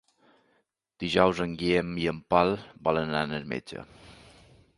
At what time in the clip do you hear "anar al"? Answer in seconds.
3.23-3.47